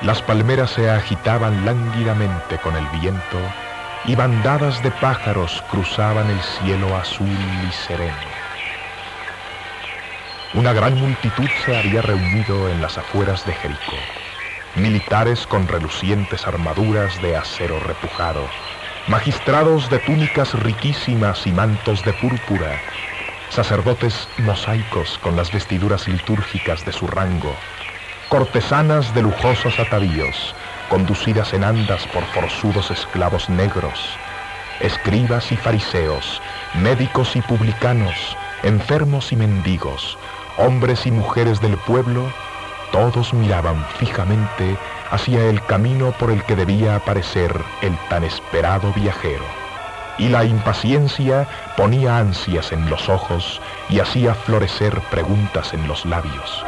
Las 0.01 0.21
palmeras 0.21 0.71
se 0.71 0.89
agitaban 0.89 1.63
lánguidamente 1.63 2.57
con 2.57 2.75
el 2.75 2.85
viento 2.99 3.39
y 4.03 4.13
bandadas 4.13 4.83
de 4.83 4.91
pájaros 4.91 5.63
cruzaban 5.71 6.29
el 6.29 6.41
cielo 6.41 6.93
azul 6.97 7.29
y 7.65 7.71
sereno. 7.71 8.38
Una 10.55 10.73
gran 10.73 10.99
multitud 10.99 11.47
se 11.63 11.77
había 11.77 12.01
reunido 12.01 12.69
en 12.69 12.81
las 12.81 12.97
afueras 12.97 13.45
de 13.45 13.53
Jericó. 13.53 13.97
Militares 14.75 15.45
con 15.45 15.67
relucientes 15.67 16.47
armaduras 16.47 17.21
de 17.21 17.35
acero 17.35 17.79
repujado, 17.79 18.47
magistrados 19.07 19.89
de 19.91 19.99
túnicas 19.99 20.53
riquísimas 20.55 21.45
y 21.45 21.51
mantos 21.51 22.03
de 22.03 22.13
púrpura, 22.13 22.79
sacerdotes 23.49 24.27
mosaicos 24.39 25.19
con 25.19 25.35
las 25.35 25.51
vestiduras 25.51 26.07
litúrgicas 26.07 26.83
de 26.85 26.93
su 26.93 27.05
rango, 27.05 27.53
cortesanas 28.29 29.13
de 29.13 29.21
lujosos 29.21 29.79
atavíos, 29.79 30.55
conducidas 30.89 31.53
en 31.53 31.63
andas 31.63 32.07
por 32.07 32.23
forzudos 32.25 32.89
esclavos 32.89 33.49
negros, 33.49 34.17
escribas 34.79 35.51
y 35.51 35.57
fariseos, 35.57 36.41
médicos 36.81 37.35
y 37.35 37.41
publicanos, 37.41 38.35
enfermos 38.63 39.31
y 39.31 39.35
mendigos, 39.35 40.18
hombres 40.59 41.05
y 41.05 41.11
mujeres 41.11 41.61
del 41.61 41.77
pueblo, 41.77 42.23
todos 42.91 43.33
miraban 43.33 43.83
fijamente 43.97 44.77
hacia 45.09 45.45
el 45.45 45.63
camino 45.65 46.11
por 46.11 46.31
el 46.31 46.43
que 46.43 46.55
debía 46.55 46.95
aparecer 46.95 47.53
el 47.81 47.97
tan 48.09 48.23
esperado 48.23 48.91
viajero. 48.93 49.43
Y 50.17 50.27
la 50.27 50.43
impaciencia 50.43 51.47
ponía 51.77 52.17
ansias 52.17 52.71
en 52.73 52.89
los 52.89 53.07
ojos 53.07 53.61
y 53.89 53.99
hacía 53.99 54.33
florecer 54.33 54.99
preguntas 55.09 55.73
en 55.73 55.87
los 55.87 56.05
labios. 56.05 56.65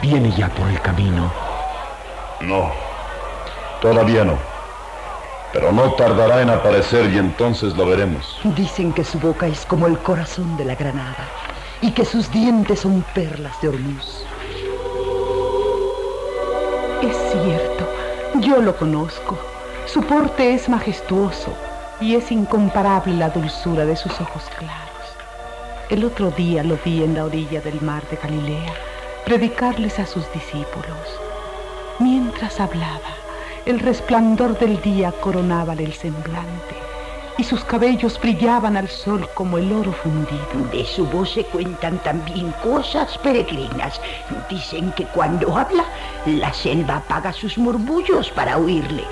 ¿Viene 0.00 0.32
ya 0.36 0.48
por 0.48 0.68
el 0.68 0.80
camino? 0.80 1.30
No, 2.40 2.72
todavía 3.82 4.24
no. 4.24 4.38
Pero 5.52 5.70
no 5.70 5.92
tardará 5.92 6.40
en 6.40 6.48
aparecer 6.48 7.12
y 7.12 7.18
entonces 7.18 7.76
lo 7.76 7.84
veremos. 7.84 8.40
Dicen 8.56 8.92
que 8.94 9.04
su 9.04 9.18
boca 9.18 9.46
es 9.46 9.66
como 9.66 9.86
el 9.86 9.98
corazón 9.98 10.56
de 10.56 10.64
la 10.64 10.74
granada 10.74 11.28
y 11.82 11.90
que 11.90 12.06
sus 12.06 12.30
dientes 12.30 12.80
son 12.80 13.04
perlas 13.14 13.60
de 13.60 13.68
Hormuz. 13.68 14.24
Es 17.02 17.16
cierto, 17.32 17.86
yo 18.40 18.62
lo 18.62 18.74
conozco. 18.76 19.36
Su 19.84 20.00
porte 20.02 20.54
es 20.54 20.68
majestuoso 20.68 21.52
y 22.00 22.14
es 22.14 22.32
incomparable 22.32 23.14
la 23.14 23.28
dulzura 23.28 23.84
de 23.84 23.96
sus 23.96 24.12
ojos 24.20 24.44
claros. 24.56 24.82
El 25.90 26.04
otro 26.04 26.30
día 26.30 26.62
lo 26.62 26.78
vi 26.82 27.02
en 27.02 27.14
la 27.14 27.24
orilla 27.26 27.60
del 27.60 27.82
mar 27.82 28.02
de 28.08 28.16
Galilea 28.16 28.72
predicarles 29.26 29.98
a 29.98 30.06
sus 30.06 30.30
discípulos. 30.32 31.20
Mientras 31.98 32.58
hablaba, 32.60 33.12
el 33.66 33.78
resplandor 33.78 34.58
del 34.58 34.80
día 34.82 35.12
coronábale 35.20 35.84
el 35.84 35.92
semblante 35.92 36.74
y 37.38 37.44
sus 37.44 37.64
cabellos 37.64 38.20
brillaban 38.20 38.76
al 38.76 38.88
sol 38.88 39.28
como 39.34 39.56
el 39.58 39.72
oro 39.72 39.92
fundido. 39.92 40.68
De 40.70 40.84
su 40.84 41.06
voz 41.06 41.32
se 41.32 41.44
cuentan 41.44 41.98
también 41.98 42.52
cosas 42.62 43.16
peregrinas. 43.18 44.00
Dicen 44.50 44.92
que 44.92 45.04
cuando 45.06 45.56
habla, 45.56 45.84
la 46.26 46.52
selva 46.52 46.96
apaga 46.96 47.32
sus 47.32 47.56
murmullos 47.56 48.30
para 48.30 48.58
oírle 48.58 49.04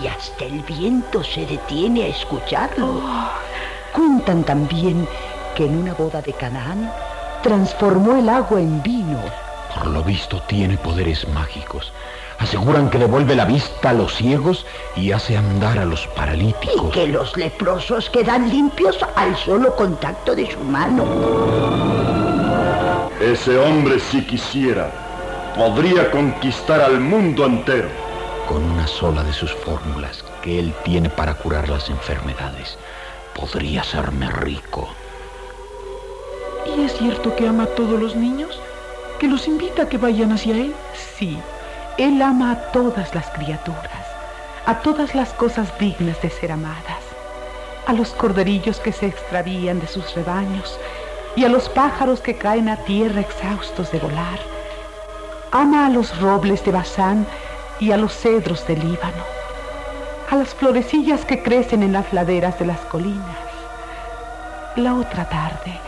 y 0.00 0.06
hasta 0.06 0.44
el 0.44 0.60
viento 0.60 1.24
se 1.24 1.46
detiene 1.46 2.04
a 2.04 2.08
escucharlo. 2.08 3.00
Oh, 3.02 3.30
cuentan 3.92 4.44
también 4.44 5.08
que 5.56 5.66
en 5.66 5.78
una 5.78 5.94
boda 5.94 6.22
de 6.22 6.32
Canaán 6.34 6.92
transformó 7.42 8.16
el 8.16 8.28
agua 8.28 8.60
en 8.60 8.82
vino 8.82 9.20
por 9.76 9.88
lo 9.88 10.02
visto 10.02 10.40
tiene 10.42 10.78
poderes 10.78 11.28
mágicos. 11.28 11.92
Aseguran 12.38 12.90
que 12.90 12.98
devuelve 12.98 13.34
la 13.34 13.44
vista 13.44 13.90
a 13.90 13.92
los 13.92 14.14
ciegos 14.14 14.66
y 14.94 15.12
hace 15.12 15.36
andar 15.36 15.78
a 15.78 15.84
los 15.84 16.06
paralíticos. 16.08 16.88
Y 16.88 16.90
que 16.90 17.06
los 17.06 17.36
leprosos 17.36 18.10
quedan 18.10 18.50
limpios 18.50 18.98
al 19.14 19.36
solo 19.36 19.74
contacto 19.74 20.34
de 20.34 20.50
su 20.50 20.58
mano. 20.60 21.04
Ese 23.20 23.58
hombre, 23.58 23.98
si 23.98 24.22
quisiera, 24.26 24.90
podría 25.56 26.10
conquistar 26.10 26.82
al 26.82 27.00
mundo 27.00 27.46
entero. 27.46 27.88
Con 28.46 28.62
una 28.62 28.86
sola 28.86 29.24
de 29.24 29.32
sus 29.32 29.52
fórmulas 29.52 30.24
que 30.42 30.58
él 30.58 30.74
tiene 30.84 31.08
para 31.08 31.34
curar 31.34 31.68
las 31.68 31.88
enfermedades, 31.88 32.76
podría 33.34 33.80
hacerme 33.80 34.30
rico. 34.30 34.88
¿Y 36.76 36.82
es 36.82 36.92
cierto 36.98 37.34
que 37.34 37.48
ama 37.48 37.64
a 37.64 37.74
todos 37.74 38.00
los 38.00 38.14
niños? 38.14 38.60
que 39.18 39.28
los 39.28 39.48
invita 39.48 39.82
a 39.82 39.88
que 39.88 39.98
vayan 39.98 40.32
hacia 40.32 40.56
Él? 40.56 40.74
Sí, 41.16 41.38
Él 41.98 42.20
ama 42.20 42.50
a 42.50 42.56
todas 42.72 43.14
las 43.14 43.26
criaturas, 43.30 44.06
a 44.66 44.80
todas 44.80 45.14
las 45.14 45.32
cosas 45.32 45.72
dignas 45.78 46.20
de 46.20 46.28
ser 46.28 46.52
amadas, 46.52 47.00
a 47.86 47.94
los 47.94 48.10
corderillos 48.10 48.80
que 48.80 48.92
se 48.92 49.06
extravían 49.06 49.80
de 49.80 49.86
sus 49.86 50.14
rebaños 50.14 50.78
y 51.36 51.46
a 51.46 51.48
los 51.48 51.70
pájaros 51.70 52.20
que 52.20 52.36
caen 52.36 52.68
a 52.68 52.76
tierra 52.84 53.22
exhaustos 53.22 53.90
de 53.92 53.98
volar. 53.98 54.38
Ama 55.52 55.86
a 55.86 55.88
los 55.88 56.20
robles 56.20 56.62
de 56.66 56.72
Bazán 56.72 57.26
y 57.80 57.92
a 57.92 57.96
los 57.96 58.12
cedros 58.12 58.66
del 58.66 58.80
Líbano, 58.80 59.24
a 60.30 60.36
las 60.36 60.54
florecillas 60.54 61.24
que 61.24 61.42
crecen 61.42 61.82
en 61.82 61.94
las 61.94 62.12
laderas 62.12 62.58
de 62.58 62.66
las 62.66 62.80
colinas. 62.80 63.38
La 64.76 64.96
otra 64.96 65.26
tarde, 65.30 65.80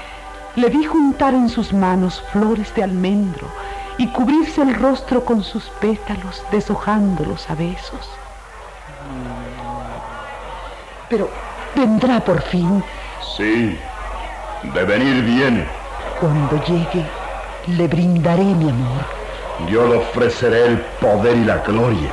le 0.57 0.71
vi 0.71 0.85
juntar 0.85 1.35
en 1.35 1.51
sus 1.51 1.75
manos 1.75 2.25
flores 2.33 2.75
de 2.75 2.83
almendro 2.83 3.47
y 3.99 4.07
cubrirse 4.07 4.63
el 4.63 4.75
rostro 4.75 5.25
con 5.25 5.43
sus 5.43 5.65
pétalos, 5.81 6.43
deshojándolos 6.53 7.51
a 7.51 7.55
besos. 7.57 8.09
Pero 11.11 11.29
vendrá 11.75 12.21
por 12.21 12.41
fin. 12.43 12.83
Sí, 13.37 13.77
de 14.63 14.85
venir 14.85 15.23
viene. 15.25 15.67
Cuando 16.21 16.65
llegue, 16.65 17.05
le 17.67 17.89
brindaré 17.89 18.45
mi 18.45 18.71
amor. 18.71 19.05
Yo 19.69 19.87
le 19.89 19.97
ofreceré 19.97 20.67
el 20.67 20.79
poder 21.01 21.37
y 21.37 21.45
la 21.45 21.59
gloria. 21.59 22.11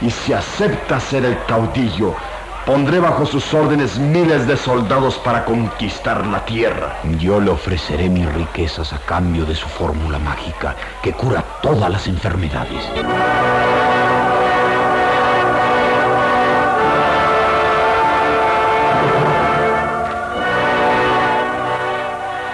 Y 0.00 0.10
si 0.10 0.32
acepta 0.32 0.98
ser 0.98 1.24
el 1.24 1.36
caudillo, 1.46 2.14
Pondré 2.68 3.00
bajo 3.00 3.24
sus 3.24 3.54
órdenes 3.54 3.98
miles 3.98 4.46
de 4.46 4.54
soldados 4.54 5.16
para 5.20 5.46
conquistar 5.46 6.26
la 6.26 6.44
tierra. 6.44 6.98
Yo 7.18 7.40
le 7.40 7.50
ofreceré 7.50 8.10
mis 8.10 8.30
riquezas 8.34 8.92
a 8.92 8.98
cambio 8.98 9.46
de 9.46 9.54
su 9.54 9.66
fórmula 9.66 10.18
mágica 10.18 10.76
que 11.02 11.14
cura 11.14 11.42
todas 11.62 11.90
las 11.90 12.06
enfermedades. 12.06 12.84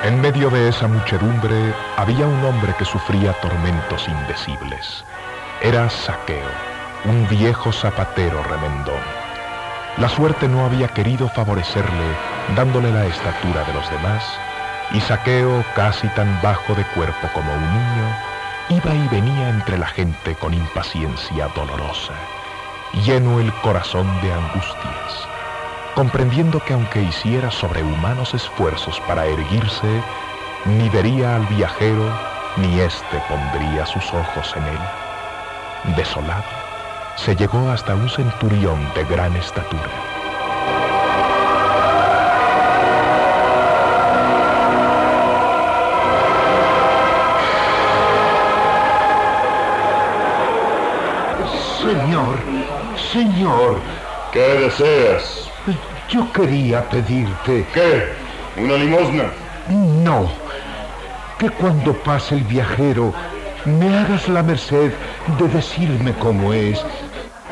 En 0.04 0.20
medio 0.20 0.48
de 0.48 0.68
esa 0.68 0.86
muchedumbre 0.86 1.74
había 1.96 2.28
un 2.28 2.44
hombre 2.44 2.72
que 2.78 2.84
sufría 2.84 3.32
tormentos 3.40 4.06
indecibles. 4.06 5.04
Era 5.60 5.90
Saqueo, 5.90 6.38
un 7.04 7.26
viejo 7.28 7.72
zapatero 7.72 8.40
remendón. 8.44 9.23
La 9.96 10.08
suerte 10.08 10.48
no 10.48 10.64
había 10.64 10.88
querido 10.88 11.28
favorecerle 11.28 12.16
dándole 12.56 12.90
la 12.90 13.06
estatura 13.06 13.62
de 13.64 13.74
los 13.74 13.88
demás, 13.90 14.24
y 14.90 15.00
Saqueo, 15.00 15.64
casi 15.76 16.08
tan 16.08 16.40
bajo 16.42 16.74
de 16.74 16.84
cuerpo 16.86 17.28
como 17.32 17.52
un 17.52 17.60
niño, 17.60 18.16
iba 18.70 18.92
y 18.92 19.08
venía 19.08 19.50
entre 19.50 19.78
la 19.78 19.86
gente 19.86 20.34
con 20.34 20.52
impaciencia 20.52 21.48
dolorosa, 21.54 22.14
lleno 23.04 23.38
el 23.38 23.52
corazón 23.62 24.06
de 24.20 24.32
angustias, 24.32 25.28
comprendiendo 25.94 26.58
que 26.60 26.74
aunque 26.74 27.00
hiciera 27.00 27.52
sobrehumanos 27.52 28.34
esfuerzos 28.34 29.00
para 29.06 29.26
erguirse, 29.26 30.02
ni 30.64 30.88
vería 30.88 31.36
al 31.36 31.46
viajero, 31.46 32.10
ni 32.56 32.80
éste 32.80 33.22
pondría 33.28 33.86
sus 33.86 34.12
ojos 34.12 34.54
en 34.56 34.64
él. 34.64 35.94
Desolado, 35.96 36.63
se 37.16 37.34
llegó 37.36 37.70
hasta 37.70 37.94
un 37.94 38.08
centurión 38.08 38.78
de 38.94 39.04
gran 39.04 39.34
estatura. 39.36 39.82
Señor, 51.82 52.38
señor. 53.12 53.78
¿Qué 54.32 54.40
deseas? 54.40 55.50
Yo 56.08 56.30
quería 56.32 56.88
pedirte... 56.88 57.66
¿Qué? 57.72 58.12
¿Una 58.56 58.74
limosna? 58.74 59.24
No. 59.68 60.30
Que 61.38 61.50
cuando 61.50 61.92
pase 61.92 62.36
el 62.36 62.44
viajero 62.44 63.12
me 63.64 63.96
hagas 63.96 64.28
la 64.28 64.42
merced 64.42 64.92
de 65.38 65.48
decirme 65.48 66.12
cómo 66.18 66.52
es, 66.52 66.84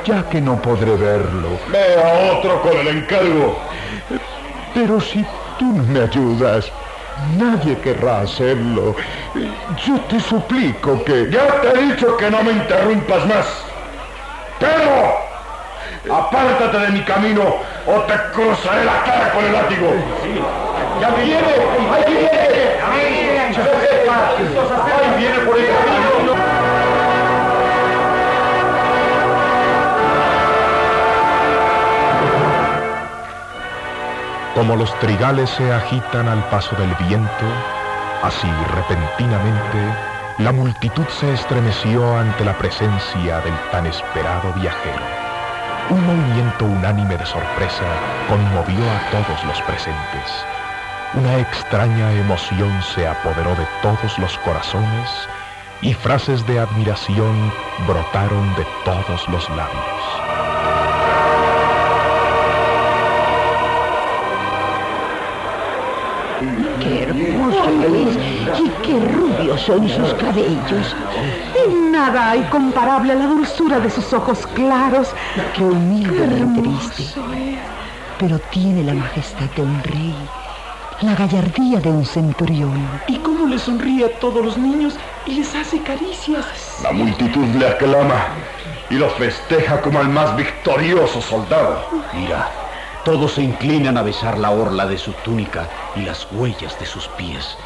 ya 0.04 0.28
que 0.28 0.40
no 0.40 0.60
podré 0.60 0.96
verlo. 0.96 1.58
Ve 1.68 1.94
a 2.02 2.32
otro 2.32 2.60
con 2.62 2.76
el 2.76 2.88
encargo. 2.88 3.58
Pero 4.74 5.00
si 5.00 5.24
tú 5.58 5.66
no 5.72 5.82
me 5.84 6.00
ayudas, 6.00 6.70
nadie 7.36 7.78
querrá 7.78 8.20
hacerlo. 8.22 8.96
Yo 9.86 10.00
te 10.08 10.20
suplico 10.20 11.02
que... 11.04 11.30
Ya 11.30 11.60
te 11.60 11.68
he 11.68 11.82
dicho 11.86 12.16
que 12.16 12.30
no 12.30 12.42
me 12.42 12.52
interrumpas 12.52 13.26
más. 13.26 13.46
¡Pero! 14.58 15.22
Apártate 16.12 16.78
de 16.78 16.88
mi 16.88 17.02
camino 17.02 17.42
o 17.86 18.00
te 18.02 18.14
cruzaré 18.32 18.84
la 18.84 19.04
cara 19.04 19.32
con 19.32 19.44
el 19.44 19.52
látigo. 19.52 19.92
¡Ya 21.00 21.10
viene! 21.10 21.54
¡Ahí 21.92 22.12
viene! 22.12 22.52
¡Ahí 22.90 23.12
viene 25.18 25.38
por 25.46 25.58
el 25.58 25.66
camino! 25.66 26.11
Como 34.54 34.76
los 34.76 34.92
trigales 35.00 35.48
se 35.50 35.72
agitan 35.72 36.28
al 36.28 36.44
paso 36.50 36.76
del 36.76 36.94
viento, 36.96 37.46
así 38.22 38.48
repentinamente 38.74 39.78
La 40.38 40.50
multitud 40.50 41.06
se 41.08 41.32
estremeció 41.34 42.16
ante 42.16 42.44
la 42.44 42.56
presencia 42.56 43.40
del 43.40 43.54
tan 43.70 43.86
esperado 43.86 44.52
viajero. 44.54 45.04
Un 45.90 46.06
movimiento 46.06 46.64
unánime 46.64 47.16
de 47.16 47.26
sorpresa 47.26 47.84
conmovió 48.28 48.82
a 48.90 49.10
todos 49.10 49.44
los 49.44 49.60
presentes. 49.62 50.46
Una 51.14 51.38
extraña 51.38 52.12
emoción 52.12 52.82
se 52.82 53.06
apoderó 53.06 53.54
de 53.56 53.66
todos 53.82 54.18
los 54.18 54.36
corazones 54.38 55.10
y 55.82 55.92
frases 55.92 56.46
de 56.46 56.58
admiración 56.60 57.52
brotaron 57.86 58.54
de 58.54 58.66
todos 58.84 59.28
los 59.28 59.48
labios. 59.50 59.91
¡Qué 66.80 67.02
hermoso 67.04 67.70
es! 67.84 68.60
¡Y 68.60 68.68
qué 68.82 68.98
rubios 69.00 69.60
son 69.60 69.88
sus 69.88 70.14
cabellos! 70.14 70.96
Nada 71.90 72.30
hay 72.30 72.42
comparable 72.44 73.12
a 73.12 73.16
la 73.16 73.26
dulzura 73.26 73.78
de 73.80 73.90
sus 73.90 74.12
ojos 74.12 74.46
claros. 74.54 75.08
¡Qué 75.54 75.62
humildemente 75.62 76.60
viste! 76.62 77.04
Pero 78.18 78.38
tiene 78.50 78.82
la 78.84 78.94
majestad 78.94 79.46
de 79.56 79.62
un 79.62 79.82
rey, 79.84 80.14
la 81.02 81.14
gallardía 81.14 81.80
de 81.80 81.90
un 81.90 82.04
centurión. 82.04 82.88
¿Y 83.08 83.18
cómo 83.18 83.46
le 83.46 83.58
sonríe 83.58 84.06
a 84.06 84.18
todos 84.18 84.44
los 84.44 84.56
niños 84.56 84.94
y 85.26 85.34
les 85.34 85.54
hace 85.54 85.82
caricias? 85.82 86.46
La 86.82 86.92
multitud 86.92 87.44
le 87.56 87.66
aclama 87.66 88.28
y 88.90 88.94
lo 88.94 89.08
festeja 89.10 89.80
como 89.80 89.98
al 89.98 90.08
más 90.08 90.36
victorioso 90.36 91.20
soldado. 91.20 91.84
Mira, 92.12 92.48
todos 93.04 93.32
se 93.32 93.42
inclinan 93.42 93.96
a 93.96 94.02
besar 94.02 94.38
la 94.38 94.50
orla 94.50 94.86
de 94.86 94.96
su 94.96 95.12
túnica 95.24 95.68
y 95.96 96.02
las 96.02 96.26
huellas 96.32 96.78
de 96.78 96.86
sus 96.86 97.08
pies. 97.08 97.56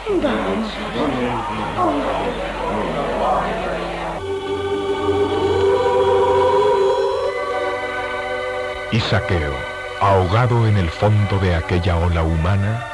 Y 8.93 9.01
Saqueo, 9.01 9.53
ahogado 10.01 10.67
en 10.67 10.79
el 10.79 10.89
fondo 10.89 11.39
de 11.39 11.55
aquella 11.55 11.97
ola 11.99 12.23
humana, 12.23 12.87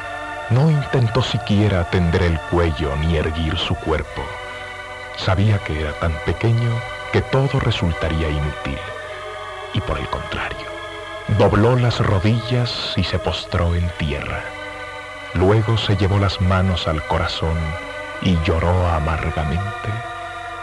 no 0.49 0.69
intentó 0.69 1.21
siquiera 1.21 1.89
tender 1.89 2.23
el 2.23 2.39
cuello 2.51 2.95
ni 2.97 3.15
erguir 3.15 3.57
su 3.57 3.73
cuerpo. 3.75 4.21
Sabía 5.15 5.59
que 5.59 5.79
era 5.79 5.93
tan 5.99 6.11
pequeño 6.25 6.71
que 7.13 7.21
todo 7.21 7.59
resultaría 7.61 8.29
inútil. 8.29 8.77
Y 9.73 9.81
por 9.81 9.97
el 9.97 10.07
contrario, 10.09 10.72
dobló 11.37 11.75
las 11.75 11.99
rodillas 11.99 12.93
y 12.95 13.03
se 13.03 13.19
postró 13.19 13.75
en 13.75 13.89
tierra. 13.97 14.43
Luego 15.33 15.77
se 15.77 15.95
llevó 15.95 16.19
las 16.19 16.39
manos 16.41 16.87
al 16.87 17.01
corazón 17.07 17.57
y 18.21 18.37
lloró 18.45 18.87
amargamente, 18.89 19.89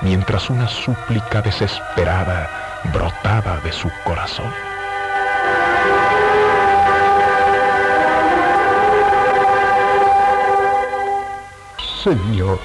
mientras 0.00 0.48
una 0.50 0.68
súplica 0.68 1.42
desesperada 1.42 2.80
brotaba 2.92 3.59
de 3.59 3.72
su 3.72 3.90
corazón. 4.04 4.52
Señor, 12.02 12.59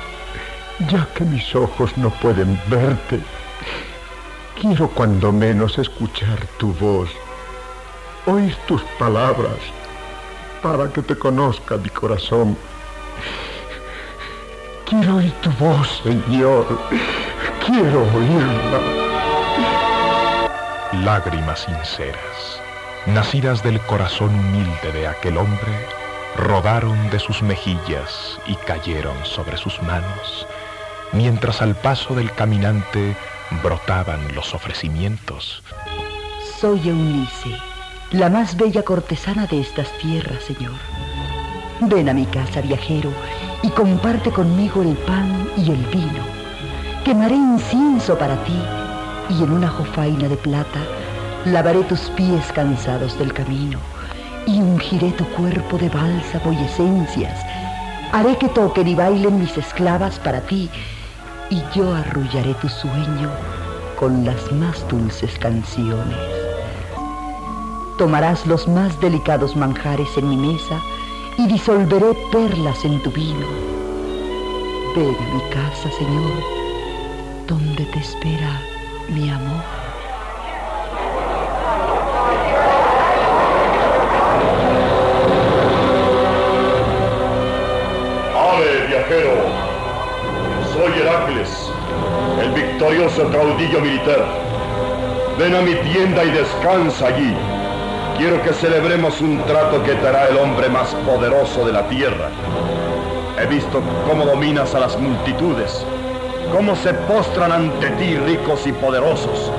ya 0.90 1.08
que 1.14 1.26
mis 1.26 1.54
ojos 1.56 1.98
no 1.98 2.10
pueden 2.10 2.60
verte, 2.68 3.20
quiero 4.60 4.90
cuando 4.90 5.32
menos 5.32 5.78
escuchar 5.78 6.40
tu 6.58 6.74
voz, 6.74 7.10
oír 8.26 8.56
tus 8.68 8.82
palabras, 9.00 9.60
para 10.62 10.92
que 10.92 11.02
te 11.02 11.16
conozca 11.16 11.78
mi 11.78 11.90
corazón. 11.90 12.58
Quiero 14.86 15.18
oír 15.18 15.34
tu 15.42 15.52
voz, 15.52 16.02
Señor. 16.04 16.66
Quiero 17.66 18.02
oírla. 18.14 18.80
Lágrimas 21.04 21.62
sinceras, 21.62 22.62
nacidas 23.06 23.64
del 23.64 23.80
corazón 23.82 24.34
humilde 24.34 24.92
de 24.94 25.08
aquel 25.08 25.38
hombre, 25.38 25.88
rodaron 26.38 27.10
de 27.10 27.20
sus 27.20 27.42
mejillas 27.42 28.40
y 28.48 28.56
cayeron 28.56 29.26
sobre 29.26 29.58
sus 29.58 29.82
manos, 29.84 30.48
mientras 31.12 31.62
al 31.62 31.76
paso 31.76 32.14
del 32.16 32.32
caminante 32.32 33.16
brotaban 33.64 34.34
los 34.34 34.54
ofrecimientos. 34.54 35.64
Soy 36.60 36.90
Eunice, 36.90 37.58
la 38.16 38.30
más 38.30 38.56
bella 38.56 38.82
cortesana 38.82 39.46
de 39.46 39.60
estas 39.60 39.92
tierras, 39.98 40.42
Señor. 40.44 40.72
Ven 41.82 42.08
a 42.08 42.14
mi 42.14 42.26
casa, 42.26 42.62
viajero, 42.62 43.10
y 43.62 43.70
comparte 43.70 44.32
conmigo 44.32 44.82
el 44.84 44.96
pan 45.00 45.50
y 45.58 45.70
el 45.72 45.86
vino. 45.88 46.24
Quemaré 47.04 47.36
incienso 47.36 48.18
para 48.18 48.42
ti, 48.46 48.58
y 49.30 49.44
en 49.44 49.52
una 49.52 49.68
jofaina 49.68 50.30
de 50.30 50.38
plata 50.38 50.80
lavaré 51.44 51.84
tus 51.84 52.00
pies 52.12 52.50
cansados 52.54 53.20
del 53.20 53.34
camino 53.34 53.80
y 54.48 54.62
ungiré 54.62 55.12
tu 55.12 55.26
cuerpo 55.32 55.78
de 55.78 55.90
bálsamo 55.90 56.54
y 56.54 56.64
esencias. 56.64 57.46
Haré 58.14 58.38
que 58.38 58.48
toquen 58.48 58.88
y 58.88 58.96
bailen 58.96 59.42
mis 59.42 59.58
esclavas 59.58 60.20
para 60.20 60.40
ti, 60.40 60.70
y 61.50 61.62
yo 61.76 61.94
arrullaré 61.94 62.54
tu 62.56 62.70
sueño 62.70 63.30
con 64.00 64.24
las 64.24 64.52
más 64.54 64.88
dulces 64.88 65.38
canciones. 65.38 66.35
Tomarás 67.98 68.46
los 68.46 68.68
más 68.68 69.00
delicados 69.00 69.56
manjares 69.56 70.18
en 70.18 70.30
mi 70.30 70.36
mesa 70.36 70.82
y 71.38 71.48
disolveré 71.48 72.14
perlas 72.32 72.84
en 72.84 73.02
tu 73.02 73.12
vino. 73.12 73.48
Ven 74.96 75.16
a 75.16 75.34
mi 75.34 75.42
casa, 75.50 75.90
Señor, 75.98 76.34
donde 77.48 77.86
te 77.86 78.00
espera 78.00 78.62
mi 79.10 79.30
amor. 79.30 79.64
Soy 90.74 90.92
Heracles, 91.00 91.72
el 92.42 92.52
victorioso 92.52 93.30
caudillo 93.32 93.80
militar. 93.80 94.26
Ven 95.38 95.56
a 95.56 95.62
mi 95.62 95.76
tienda 95.76 96.26
y 96.26 96.32
descansa 96.32 97.08
allí. 97.08 97.55
Quiero 98.18 98.42
que 98.42 98.54
celebremos 98.54 99.20
un 99.20 99.44
trato 99.44 99.84
que 99.84 99.94
te 99.94 100.08
hará 100.08 100.30
el 100.30 100.38
hombre 100.38 100.70
más 100.70 100.96
poderoso 101.06 101.66
de 101.66 101.74
la 101.74 101.86
tierra. 101.90 102.30
He 103.38 103.46
visto 103.46 103.82
cómo 104.08 104.26
dominas 104.26 104.74
a 104.74 104.80
las 104.80 104.98
multitudes, 104.98 105.86
cómo 106.50 106.78
se 106.78 106.94
postran 106.94 107.52
ante 107.52 107.90
ti 107.92 108.16
ricos 108.16 108.66
y 108.68 108.72
poderosos. 108.72 109.52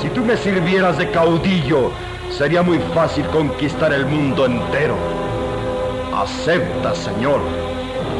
Si 0.00 0.08
tú 0.08 0.24
me 0.24 0.38
sirvieras 0.38 0.96
de 0.96 1.10
caudillo, 1.10 1.90
sería 2.30 2.62
muy 2.62 2.78
fácil 2.94 3.26
conquistar 3.26 3.92
el 3.92 4.06
mundo 4.06 4.46
entero. 4.46 4.96
Acepta, 6.16 6.94
Señor. 6.94 7.40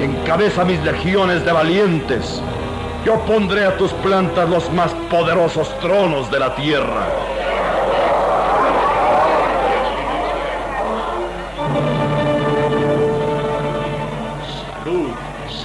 Encabeza 0.03 0.67
mis 0.67 0.83
legiones 0.83 1.47
de 1.47 1.53
valientes. 1.53 2.43
Yo 3.07 3.19
pondré 3.21 3.65
a 3.65 3.79
tus 3.79 3.93
plantas 3.95 4.51
los 4.51 4.71
más 4.75 4.93
poderosos 5.11 5.75
tronos 5.81 6.31
de 6.31 6.41
la 6.41 6.55
tierra. 6.55 7.07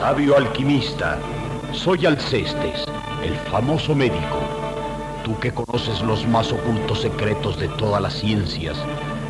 Sabio 0.05 0.37
alquimista. 0.37 1.17
Soy 1.71 2.05
Alcestes, 2.05 2.85
el 3.23 3.35
famoso 3.51 3.95
médico. 3.95 4.37
Tú 5.23 5.35
que 5.39 5.51
conoces 5.51 5.99
los 6.03 6.27
más 6.27 6.51
ocultos 6.51 7.01
secretos 7.01 7.59
de 7.59 7.69
todas 7.69 8.03
las 8.03 8.13
ciencias, 8.13 8.77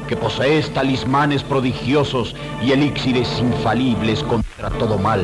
que 0.10 0.18
posees 0.18 0.70
talismanes 0.74 1.44
prodigiosos 1.46 2.36
y 2.62 2.74
elixires 2.74 3.40
infalibles 3.40 4.22
contra 4.24 4.70
todo 4.72 4.98
mal. 4.98 5.24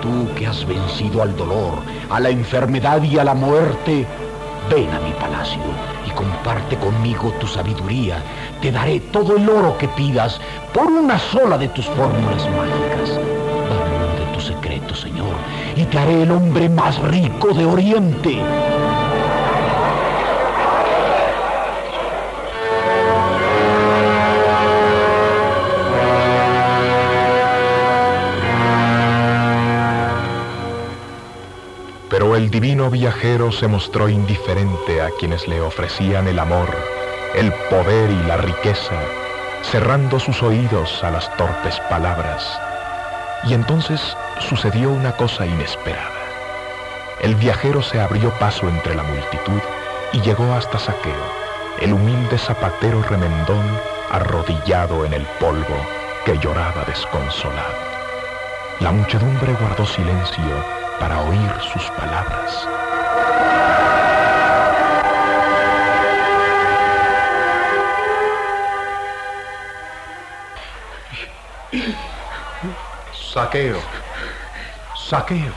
Tú 0.00 0.32
que 0.36 0.46
has 0.46 0.64
vencido 0.64 1.20
al 1.22 1.36
dolor, 1.36 1.80
a 2.08 2.20
la 2.20 2.30
enfermedad 2.30 3.02
y 3.02 3.18
a 3.18 3.24
la 3.24 3.34
muerte, 3.34 4.06
ven 4.70 4.88
a 4.90 5.00
mi 5.00 5.10
palacio 5.14 5.64
y 6.06 6.10
comparte 6.10 6.76
conmigo 6.76 7.32
tu 7.40 7.48
sabiduría. 7.48 8.22
Te 8.62 8.70
daré 8.70 9.00
todo 9.00 9.36
el 9.36 9.48
oro 9.48 9.76
que 9.78 9.88
pidas 9.88 10.40
por 10.72 10.86
una 10.86 11.18
sola 11.18 11.58
de 11.58 11.66
tus 11.66 11.86
fórmulas 11.86 12.48
mágicas. 12.50 13.33
Señor, 14.92 15.36
y 15.76 15.84
te 15.84 15.98
haré 15.98 16.24
el 16.24 16.30
hombre 16.30 16.68
más 16.68 16.98
rico 17.00 17.54
de 17.54 17.64
Oriente. 17.64 18.42
Pero 32.10 32.36
el 32.36 32.48
divino 32.48 32.90
viajero 32.90 33.50
se 33.50 33.66
mostró 33.66 34.08
indiferente 34.08 35.02
a 35.02 35.10
quienes 35.18 35.48
le 35.48 35.60
ofrecían 35.60 36.28
el 36.28 36.38
amor, 36.38 36.68
el 37.34 37.52
poder 37.70 38.10
y 38.10 38.22
la 38.28 38.36
riqueza, 38.36 38.94
cerrando 39.62 40.20
sus 40.20 40.40
oídos 40.42 41.02
a 41.02 41.10
las 41.10 41.36
torpes 41.36 41.80
palabras. 41.90 42.56
Y 43.46 43.54
entonces 43.54 44.16
sucedió 44.40 44.90
una 44.90 45.12
cosa 45.12 45.46
inesperada. 45.46 46.10
el 47.20 47.34
viajero 47.36 47.82
se 47.82 48.00
abrió 48.00 48.30
paso 48.38 48.68
entre 48.68 48.94
la 48.94 49.02
multitud 49.02 49.60
y 50.12 50.20
llegó 50.20 50.52
hasta 50.54 50.78
Saqueo, 50.78 51.26
el 51.80 51.92
humilde 51.92 52.38
zapatero 52.38 53.02
remendón 53.02 53.64
arrodillado 54.10 55.04
en 55.04 55.12
el 55.14 55.26
polvo 55.40 55.76
que 56.24 56.38
lloraba 56.38 56.84
desconsolado. 56.84 57.74
La 58.80 58.92
muchedumbre 58.92 59.54
guardó 59.54 59.86
silencio 59.86 60.64
para 60.98 61.20
oír 61.22 61.50
sus 61.72 61.82
palabras. 61.92 62.73
Saqueo, 73.34 73.80
saqueo. 75.10 75.52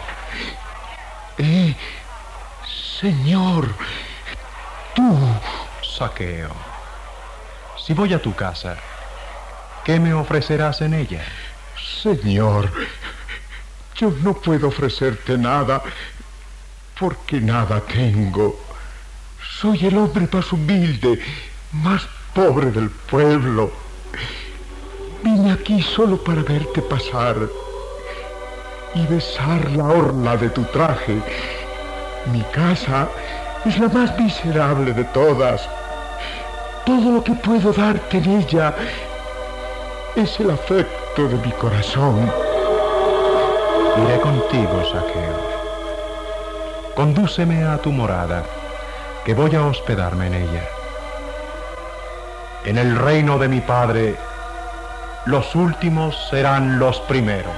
Eh, 1.37 1.75
señor, 2.99 3.69
tú. 4.95 5.15
Saqueo. 5.83 6.49
Si 7.77 7.93
voy 7.93 8.15
a 8.15 8.19
tu 8.19 8.33
casa, 8.33 8.77
¿qué 9.85 9.99
me 9.99 10.11
ofrecerás 10.11 10.81
en 10.81 10.95
ella? 10.95 11.23
Señor, 12.01 12.71
yo 13.95 14.11
no 14.23 14.33
puedo 14.33 14.69
ofrecerte 14.69 15.37
nada 15.37 15.83
porque 16.99 17.39
nada 17.39 17.79
tengo. 17.81 18.59
Soy 19.61 19.85
el 19.85 19.99
hombre 19.99 20.27
más 20.33 20.51
humilde, 20.51 21.23
más 21.73 22.07
pobre 22.33 22.71
del 22.71 22.89
pueblo. 22.89 23.71
Vine 25.23 25.51
aquí 25.51 25.81
solo 25.81 26.23
para 26.23 26.41
verte 26.41 26.81
pasar 26.81 27.37
y 28.93 29.05
besar 29.07 29.69
la 29.71 29.85
orla 29.85 30.37
de 30.37 30.49
tu 30.49 30.63
traje. 30.65 31.21
Mi 32.31 32.41
casa 32.51 33.07
es 33.65 33.79
la 33.79 33.87
más 33.89 34.17
miserable 34.17 34.93
de 34.93 35.03
todas. 35.05 35.67
Todo 36.85 37.11
lo 37.11 37.23
que 37.23 37.33
puedo 37.33 37.73
darte 37.73 38.17
en 38.17 38.39
ella 38.39 38.73
es 40.15 40.39
el 40.39 40.51
afecto 40.51 41.27
de 41.27 41.35
mi 41.35 41.51
corazón. 41.53 42.31
Iré 44.03 44.19
contigo, 44.19 44.83
Saqueo. 44.91 45.47
Condúceme 46.95 47.63
a 47.63 47.77
tu 47.77 47.91
morada, 47.91 48.43
que 49.25 49.33
voy 49.33 49.55
a 49.55 49.65
hospedarme 49.65 50.27
en 50.27 50.33
ella. 50.33 50.63
En 52.65 52.77
el 52.77 52.97
reino 52.97 53.37
de 53.37 53.47
mi 53.47 53.61
Padre, 53.61 54.15
los 55.25 55.55
últimos 55.55 56.15
serán 56.29 56.79
los 56.79 56.99
primeros. 57.01 57.53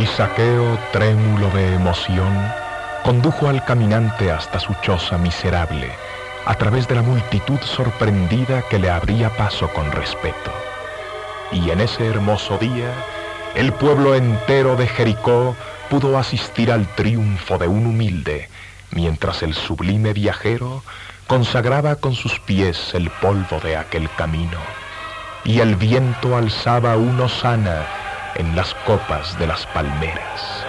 Y 0.00 0.06
Saqueo, 0.06 0.78
trémulo 0.92 1.50
de 1.50 1.74
emoción, 1.74 2.32
condujo 3.04 3.50
al 3.50 3.62
caminante 3.66 4.30
hasta 4.30 4.58
su 4.58 4.72
choza 4.80 5.18
miserable, 5.18 5.92
a 6.46 6.54
través 6.54 6.88
de 6.88 6.94
la 6.94 7.02
multitud 7.02 7.60
sorprendida 7.60 8.62
que 8.62 8.78
le 8.78 8.88
abría 8.88 9.28
paso 9.36 9.68
con 9.74 9.92
respeto. 9.92 10.50
Y 11.52 11.68
en 11.68 11.82
ese 11.82 12.06
hermoso 12.06 12.56
día, 12.56 12.94
el 13.54 13.74
pueblo 13.74 14.14
entero 14.14 14.74
de 14.74 14.86
Jericó 14.86 15.54
pudo 15.90 16.16
asistir 16.16 16.72
al 16.72 16.86
triunfo 16.94 17.58
de 17.58 17.68
un 17.68 17.84
humilde, 17.84 18.48
mientras 18.92 19.42
el 19.42 19.52
sublime 19.52 20.14
viajero 20.14 20.82
consagraba 21.26 21.96
con 21.96 22.14
sus 22.14 22.40
pies 22.40 22.94
el 22.94 23.10
polvo 23.10 23.60
de 23.60 23.76
aquel 23.76 24.08
camino, 24.16 24.60
y 25.44 25.60
el 25.60 25.76
viento 25.76 26.38
alzaba 26.38 26.96
un 26.96 27.20
hosana 27.20 27.99
en 28.34 28.54
las 28.54 28.74
copas 28.74 29.38
de 29.38 29.46
las 29.46 29.66
palmeras. 29.66 30.59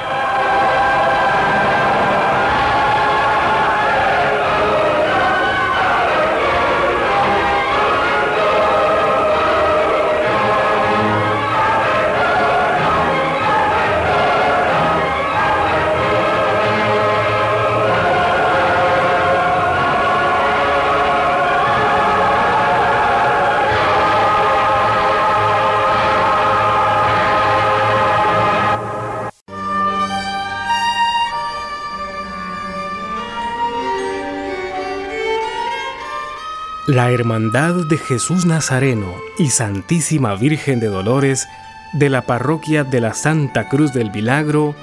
La 36.92 37.10
Hermandad 37.10 37.86
de 37.86 37.98
Jesús 37.98 38.46
Nazareno 38.46 39.16
y 39.38 39.48
Santísima 39.48 40.36
Virgen 40.36 40.82
de 40.82 40.88
Dolores 40.88 41.48
de 41.94 42.10
la 42.10 42.24
Parroquia 42.24 42.84
de 42.84 43.00
la 43.00 43.14
Santa 43.14 43.70
Cruz 43.70 43.94
del 43.94 44.12
Milagro 44.12 44.76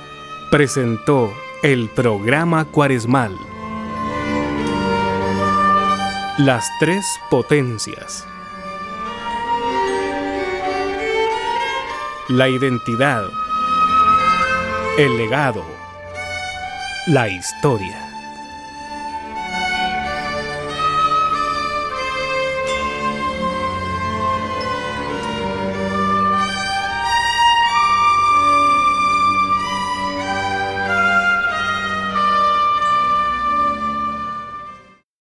presentó 0.51 1.31
el 1.63 1.91
programa 1.91 2.65
cuaresmal. 2.65 3.37
Las 6.39 6.67
tres 6.81 7.05
potencias. 7.29 8.25
La 12.29 12.49
identidad. 12.49 13.25
El 14.97 15.19
legado. 15.19 15.63
La 17.09 17.29
historia. 17.29 18.08